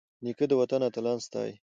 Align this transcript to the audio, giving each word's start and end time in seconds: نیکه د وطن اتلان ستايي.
نیکه 0.23 0.45
د 0.49 0.53
وطن 0.61 0.79
اتلان 0.87 1.17
ستايي. 1.25 1.53